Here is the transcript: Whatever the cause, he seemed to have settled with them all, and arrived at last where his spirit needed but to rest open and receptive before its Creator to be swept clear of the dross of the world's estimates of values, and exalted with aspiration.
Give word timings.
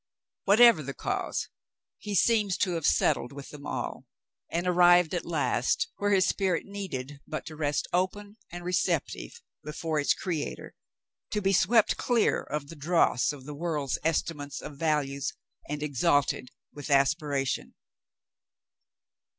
Whatever 0.45 0.81
the 0.81 0.95
cause, 0.95 1.47
he 1.99 2.15
seemed 2.15 2.59
to 2.61 2.71
have 2.71 2.87
settled 2.87 3.31
with 3.31 3.49
them 3.49 3.67
all, 3.67 4.07
and 4.49 4.65
arrived 4.65 5.13
at 5.13 5.27
last 5.27 5.89
where 5.97 6.09
his 6.09 6.25
spirit 6.27 6.65
needed 6.65 7.19
but 7.27 7.45
to 7.45 7.55
rest 7.55 7.87
open 7.93 8.37
and 8.51 8.63
receptive 8.65 9.43
before 9.63 9.99
its 9.99 10.15
Creator 10.15 10.73
to 11.29 11.39
be 11.39 11.53
swept 11.53 11.97
clear 11.97 12.41
of 12.41 12.69
the 12.69 12.75
dross 12.75 13.31
of 13.31 13.45
the 13.45 13.53
world's 13.53 13.99
estimates 14.03 14.59
of 14.59 14.75
values, 14.75 15.33
and 15.69 15.83
exalted 15.83 16.49
with 16.73 16.89
aspiration. 16.89 17.75